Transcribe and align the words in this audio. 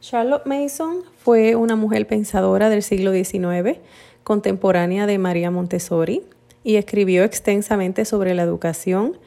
Charlotte 0.00 0.46
Mason 0.46 1.02
fue 1.18 1.56
una 1.56 1.76
mujer 1.76 2.06
pensadora 2.06 2.70
del 2.70 2.82
siglo 2.82 3.12
XIX, 3.12 3.78
contemporánea 4.24 5.06
de 5.06 5.18
María 5.18 5.50
Montessori, 5.50 6.22
y 6.64 6.76
escribió 6.76 7.22
extensamente 7.22 8.06
sobre 8.06 8.34
la 8.34 8.42
educación, 8.42 9.18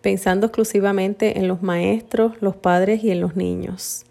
pensando 0.00 0.46
exclusivamente 0.46 1.38
en 1.38 1.48
los 1.48 1.62
maestros, 1.62 2.34
los 2.40 2.54
padres 2.54 3.02
y 3.02 3.10
en 3.10 3.20
los 3.20 3.34
niños. 3.34 4.04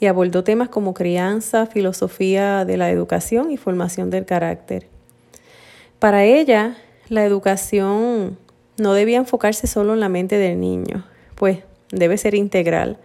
Y 0.00 0.06
abordó 0.06 0.44
temas 0.44 0.68
como 0.68 0.92
crianza, 0.92 1.66
filosofía 1.66 2.66
de 2.66 2.76
la 2.76 2.90
educación 2.90 3.50
y 3.50 3.56
formación 3.56 4.10
del 4.10 4.26
carácter. 4.26 4.86
Para 5.98 6.24
ella, 6.24 6.76
la 7.08 7.24
educación 7.24 8.38
no 8.76 8.92
debía 8.92 9.16
enfocarse 9.16 9.66
solo 9.66 9.94
en 9.94 10.00
la 10.00 10.10
mente 10.10 10.36
del 10.36 10.60
niño, 10.60 11.06
pues 11.36 11.60
debe 11.90 12.18
ser 12.18 12.34
integral 12.34 12.98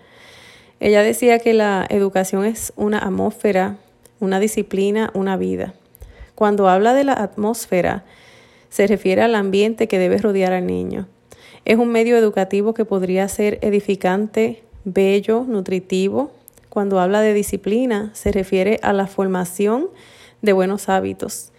ella 0.80 1.04
decía 1.04 1.39
que 1.39 1.54
la 1.54 1.86
educación 1.89 2.46
es 2.46 2.71
una 2.77 3.00
atmósfera, 3.00 3.78
una 4.20 4.39
disciplina, 4.39 5.11
una 5.14 5.36
vida. 5.36 5.74
Cuando 6.36 6.70
habla 6.70 6.93
de 6.93 7.04
la 7.04 7.14
atmósfera, 7.14 8.06
se 8.70 8.87
refiere 8.87 9.21
al 9.21 9.36
ambiente 9.36 9.87
que 9.87 10.00
debe 10.00 10.18
rodear 10.20 10.54
al 10.54 10.65
niño. 10.65 11.07
Es 11.65 11.78
un 11.78 11.89
medio 11.89 12.18
educativo 12.18 12.73
que 12.73 12.86
podría 12.86 13.28
ser 13.28 13.60
edificante, 13.61 14.64
bello, 14.86 15.43
nutritivo. 15.46 16.32
Cuando 16.70 17.00
habla 17.00 17.20
de 17.21 17.34
disciplina, 17.34 18.11
se 18.14 18.32
refiere 18.32 18.79
a 18.82 18.93
la 18.93 19.07
formación 19.07 19.89
de 20.42 20.54
buenos 20.54 20.87
hábitos. 20.87 21.51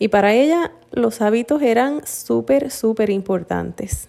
Y 0.00 0.08
para 0.08 0.34
ella 0.34 0.72
los 0.90 1.20
hábitos 1.20 1.62
eran 1.62 2.04
súper, 2.06 2.72
súper 2.72 3.10
importantes 3.10 4.08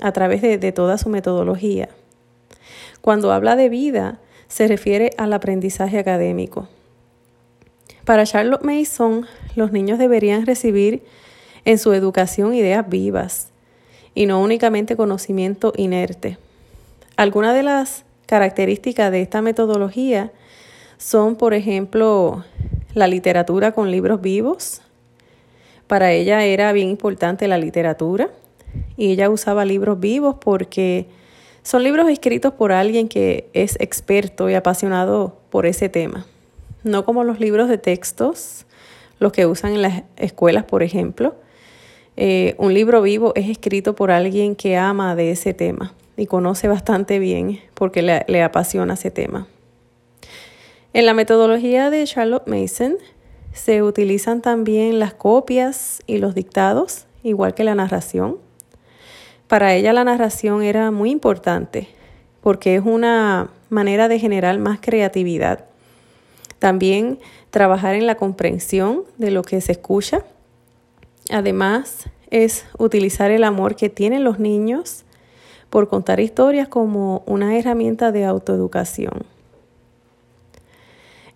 a 0.00 0.12
través 0.12 0.40
de, 0.40 0.56
de 0.56 0.72
toda 0.72 0.96
su 0.96 1.10
metodología. 1.10 1.90
Cuando 3.04 3.32
habla 3.32 3.54
de 3.54 3.68
vida, 3.68 4.18
se 4.48 4.66
refiere 4.66 5.10
al 5.18 5.34
aprendizaje 5.34 5.98
académico. 5.98 6.68
Para 8.06 8.24
Charlotte 8.24 8.64
Mason, 8.64 9.26
los 9.56 9.72
niños 9.72 9.98
deberían 9.98 10.46
recibir 10.46 11.02
en 11.66 11.76
su 11.76 11.92
educación 11.92 12.54
ideas 12.54 12.88
vivas 12.88 13.48
y 14.14 14.24
no 14.24 14.40
únicamente 14.40 14.96
conocimiento 14.96 15.74
inerte. 15.76 16.38
Algunas 17.16 17.54
de 17.54 17.64
las 17.64 18.06
características 18.24 19.12
de 19.12 19.20
esta 19.20 19.42
metodología 19.42 20.32
son, 20.96 21.36
por 21.36 21.52
ejemplo, 21.52 22.42
la 22.94 23.06
literatura 23.06 23.72
con 23.72 23.90
libros 23.90 24.22
vivos. 24.22 24.80
Para 25.88 26.10
ella 26.12 26.42
era 26.42 26.72
bien 26.72 26.88
importante 26.88 27.48
la 27.48 27.58
literatura 27.58 28.30
y 28.96 29.12
ella 29.12 29.28
usaba 29.28 29.66
libros 29.66 30.00
vivos 30.00 30.36
porque 30.40 31.06
son 31.64 31.82
libros 31.82 32.08
escritos 32.10 32.52
por 32.52 32.72
alguien 32.72 33.08
que 33.08 33.48
es 33.54 33.76
experto 33.80 34.50
y 34.50 34.54
apasionado 34.54 35.38
por 35.48 35.64
ese 35.64 35.88
tema, 35.88 36.26
no 36.84 37.06
como 37.06 37.24
los 37.24 37.40
libros 37.40 37.70
de 37.70 37.78
textos, 37.78 38.66
los 39.18 39.32
que 39.32 39.46
usan 39.46 39.72
en 39.72 39.82
las 39.82 40.02
escuelas, 40.16 40.64
por 40.64 40.82
ejemplo. 40.82 41.34
Eh, 42.16 42.54
un 42.58 42.74
libro 42.74 43.00
vivo 43.00 43.32
es 43.34 43.48
escrito 43.48 43.96
por 43.96 44.10
alguien 44.10 44.54
que 44.56 44.76
ama 44.76 45.16
de 45.16 45.30
ese 45.30 45.54
tema 45.54 45.94
y 46.18 46.26
conoce 46.26 46.68
bastante 46.68 47.18
bien 47.18 47.60
porque 47.72 48.02
le, 48.02 48.24
le 48.28 48.42
apasiona 48.42 48.94
ese 48.94 49.10
tema. 49.10 49.48
En 50.92 51.06
la 51.06 51.14
metodología 51.14 51.88
de 51.88 52.04
Charlotte 52.04 52.46
Mason 52.46 52.98
se 53.54 53.82
utilizan 53.82 54.42
también 54.42 54.98
las 54.98 55.14
copias 55.14 56.02
y 56.06 56.18
los 56.18 56.34
dictados, 56.34 57.06
igual 57.22 57.54
que 57.54 57.64
la 57.64 57.74
narración. 57.74 58.36
Para 59.48 59.74
ella 59.74 59.92
la 59.92 60.04
narración 60.04 60.62
era 60.62 60.90
muy 60.90 61.10
importante 61.10 61.88
porque 62.44 62.76
es 62.76 62.82
una 62.84 63.48
manera 63.70 64.06
de 64.08 64.18
generar 64.18 64.58
más 64.58 64.78
creatividad. 64.80 65.64
También 66.58 67.18
trabajar 67.50 67.94
en 67.94 68.06
la 68.06 68.16
comprensión 68.16 69.04
de 69.16 69.30
lo 69.30 69.42
que 69.42 69.60
se 69.62 69.72
escucha. 69.72 70.24
Además, 71.30 72.10
es 72.30 72.66
utilizar 72.78 73.30
el 73.30 73.44
amor 73.44 73.76
que 73.76 73.88
tienen 73.88 74.24
los 74.24 74.38
niños 74.38 75.04
por 75.70 75.88
contar 75.88 76.20
historias 76.20 76.68
como 76.68 77.22
una 77.26 77.56
herramienta 77.56 78.12
de 78.12 78.24
autoeducación. 78.24 79.24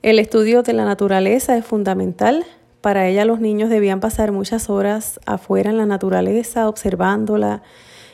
El 0.02 0.18
estudio 0.18 0.62
de 0.62 0.74
la 0.74 0.84
naturaleza 0.84 1.56
es 1.56 1.64
fundamental. 1.64 2.44
Para 2.80 3.08
ella 3.08 3.24
los 3.24 3.40
niños 3.40 3.70
debían 3.70 4.00
pasar 4.00 4.30
muchas 4.30 4.68
horas 4.68 5.20
afuera 5.24 5.70
en 5.70 5.78
la 5.78 5.86
naturaleza, 5.86 6.68
observándola, 6.68 7.62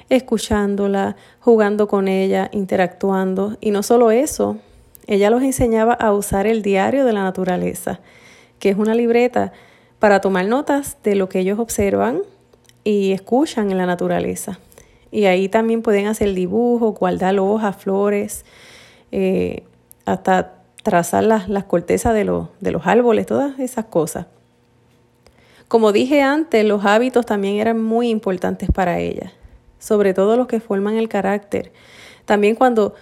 escuchándola, 0.08 1.16
jugando 1.40 1.88
con 1.88 2.08
ella, 2.08 2.48
interactuando. 2.52 3.56
Y 3.60 3.70
no 3.70 3.82
solo 3.82 4.10
eso, 4.10 4.58
ella 5.06 5.30
los 5.30 5.42
enseñaba 5.42 5.94
a 5.94 6.12
usar 6.12 6.46
el 6.46 6.62
diario 6.62 7.04
de 7.04 7.12
la 7.12 7.22
naturaleza, 7.22 8.00
que 8.58 8.70
es 8.70 8.76
una 8.76 8.94
libreta 8.94 9.52
para 9.98 10.20
tomar 10.20 10.46
notas 10.46 10.98
de 11.02 11.14
lo 11.14 11.28
que 11.28 11.40
ellos 11.40 11.58
observan 11.58 12.22
y 12.84 13.12
escuchan 13.12 13.70
en 13.70 13.78
la 13.78 13.86
naturaleza. 13.86 14.58
Y 15.10 15.26
ahí 15.26 15.48
también 15.48 15.82
pueden 15.82 16.06
hacer 16.06 16.34
dibujos, 16.34 16.98
guardar 16.98 17.38
hojas, 17.38 17.76
flores, 17.76 18.44
eh, 19.12 19.62
hasta 20.04 20.62
trazar 20.82 21.24
las, 21.24 21.48
las 21.48 21.64
cortezas 21.64 22.14
de, 22.14 22.24
de 22.60 22.70
los 22.72 22.86
árboles, 22.86 23.26
todas 23.26 23.58
esas 23.58 23.86
cosas. 23.86 24.26
Como 25.68 25.92
dije 25.92 26.20
antes, 26.20 26.64
los 26.64 26.84
hábitos 26.84 27.24
también 27.24 27.56
eran 27.56 27.82
muy 27.82 28.10
importantes 28.10 28.68
para 28.70 28.98
ella 28.98 29.32
sobre 29.84 30.14
todo 30.14 30.36
los 30.38 30.46
que 30.46 30.60
forman 30.60 30.96
el 30.96 31.10
carácter. 31.10 31.70
También 32.24 32.54
cuando 32.54 32.94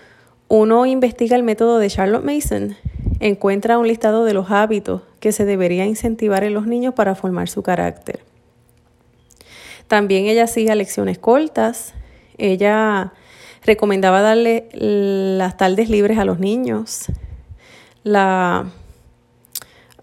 uno 0.48 0.84
investiga 0.84 1.36
el 1.36 1.44
método 1.44 1.78
de 1.78 1.88
Charlotte 1.88 2.24
Mason, 2.24 2.76
encuentra 3.20 3.78
un 3.78 3.86
listado 3.86 4.24
de 4.24 4.34
los 4.34 4.50
hábitos 4.50 5.02
que 5.20 5.30
se 5.30 5.44
debería 5.44 5.86
incentivar 5.86 6.42
en 6.42 6.54
los 6.54 6.66
niños 6.66 6.94
para 6.94 7.14
formar 7.14 7.48
su 7.48 7.62
carácter. 7.62 8.20
También 9.86 10.26
ella 10.26 10.44
hacía 10.44 10.74
lecciones 10.74 11.18
cortas, 11.18 11.94
ella 12.36 13.12
recomendaba 13.64 14.20
darle 14.20 14.68
las 14.72 15.56
tardes 15.56 15.88
libres 15.88 16.18
a 16.18 16.24
los 16.24 16.40
niños. 16.40 17.04
La, 18.02 18.66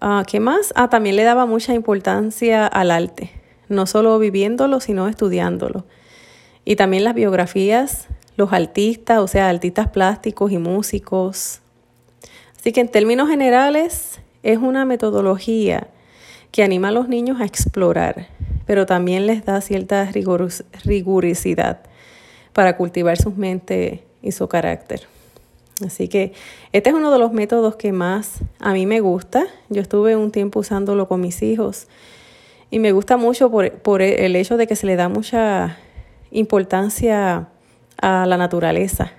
ah, 0.00 0.22
¿Qué 0.26 0.40
más? 0.40 0.72
Ah, 0.76 0.88
también 0.88 1.16
le 1.16 1.24
daba 1.24 1.44
mucha 1.44 1.74
importancia 1.74 2.66
al 2.66 2.90
arte, 2.90 3.30
no 3.68 3.84
solo 3.86 4.18
viviéndolo, 4.18 4.80
sino 4.80 5.08
estudiándolo. 5.08 5.84
Y 6.64 6.76
también 6.76 7.04
las 7.04 7.14
biografías, 7.14 8.08
los 8.36 8.52
artistas, 8.52 9.18
o 9.18 9.26
sea, 9.28 9.48
artistas 9.48 9.88
plásticos 9.88 10.52
y 10.52 10.58
músicos. 10.58 11.60
Así 12.58 12.72
que 12.72 12.80
en 12.80 12.88
términos 12.88 13.28
generales 13.28 14.20
es 14.42 14.58
una 14.58 14.84
metodología 14.84 15.88
que 16.50 16.62
anima 16.62 16.88
a 16.88 16.92
los 16.92 17.08
niños 17.08 17.40
a 17.40 17.44
explorar, 17.44 18.28
pero 18.66 18.86
también 18.86 19.26
les 19.26 19.44
da 19.44 19.60
cierta 19.60 20.10
rigurosidad 20.84 21.80
para 22.52 22.76
cultivar 22.76 23.16
su 23.16 23.30
mente 23.30 24.04
y 24.22 24.32
su 24.32 24.48
carácter. 24.48 25.06
Así 25.84 26.08
que 26.08 26.32
este 26.72 26.90
es 26.90 26.96
uno 26.96 27.10
de 27.10 27.18
los 27.18 27.32
métodos 27.32 27.76
que 27.76 27.92
más 27.92 28.40
a 28.58 28.72
mí 28.72 28.86
me 28.86 29.00
gusta. 29.00 29.46
Yo 29.70 29.80
estuve 29.80 30.16
un 30.16 30.30
tiempo 30.30 30.60
usándolo 30.60 31.08
con 31.08 31.20
mis 31.20 31.42
hijos 31.42 31.88
y 32.70 32.78
me 32.78 32.92
gusta 32.92 33.16
mucho 33.16 33.50
por, 33.50 33.72
por 33.78 34.02
el 34.02 34.36
hecho 34.36 34.56
de 34.56 34.66
que 34.66 34.76
se 34.76 34.86
le 34.86 34.96
da 34.96 35.08
mucha 35.08 35.78
importancia 36.30 37.48
a 38.00 38.26
la 38.26 38.36
naturaleza 38.36 39.12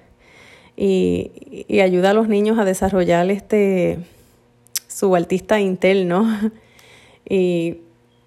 y, 0.76 1.32
ayuda 1.82 2.12
a 2.12 2.14
los 2.14 2.28
niños 2.28 2.60
a 2.60 2.66
desarrollar 2.66 3.30
este 3.30 4.00
su 4.88 5.16
artista 5.16 5.60
interno. 5.60 6.26
Y 7.34 7.78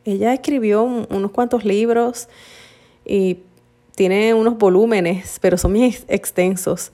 ella 0.04 0.34
escribió 0.34 0.82
unos 0.82 1.30
cuantos 1.30 1.64
libros 1.64 2.28
y 3.04 3.38
tiene 3.94 4.34
unos 4.34 4.58
volúmenes, 4.58 5.38
pero 5.40 5.56
son 5.56 5.72
muy 5.72 5.96
extensos, 6.08 6.90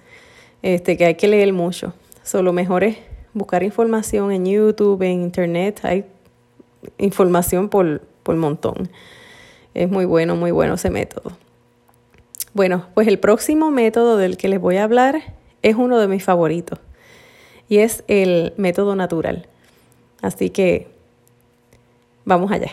este, 0.61 0.99
que 0.99 1.06
hay 1.06 1.14
que 1.14 1.26
leer 1.26 1.55
mucho. 1.55 1.94
So, 2.23 2.43
lo 2.43 2.53
mejor 2.53 2.85
es 2.85 2.99
buscar 3.32 3.62
información 3.62 4.31
en 4.31 4.44
YouTube, 4.44 5.00
en 5.03 5.23
Internet. 5.23 5.81
Hay 5.85 6.05
información 6.99 7.70
por, 7.70 8.03
por 8.23 8.37
montón. 8.37 8.91
Es 9.73 9.91
muy 9.91 10.05
bueno, 10.05 10.37
muy 10.37 10.50
bueno 10.50 10.75
ese 10.75 10.91
método. 10.91 11.32
Bueno, 12.54 12.87
pues 12.94 13.08
el 13.08 13.19
próximo 13.19 13.70
método 13.70 14.16
del 14.16 14.37
que 14.37 14.49
les 14.49 14.60
voy 14.60 14.76
a 14.76 14.84
hablar 14.84 15.22
es 15.62 15.76
uno 15.76 15.99
de 15.99 16.08
mis 16.08 16.22
favoritos 16.22 16.78
y 17.69 17.78
es 17.78 18.04
el 18.08 18.52
método 18.56 18.96
natural. 18.96 19.49
Así 20.20 20.50
que 20.50 20.93
Vamos 22.25 22.52
allá. 22.52 22.70